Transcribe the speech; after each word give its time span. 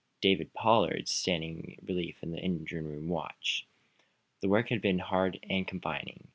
David 0.19 0.51
Pollard 0.55 1.07
standing 1.07 1.77
relief 1.87 2.23
engine 2.23 2.87
room 2.87 3.07
watch. 3.07 3.67
The 4.39 4.49
work 4.49 4.69
had 4.69 4.81
been 4.81 4.97
hard 4.97 5.37
and 5.47 5.67
confining. 5.67 6.27